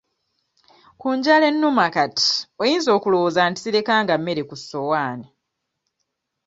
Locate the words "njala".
1.17-1.45